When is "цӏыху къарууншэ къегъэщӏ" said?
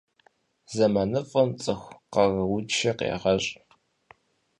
1.61-3.51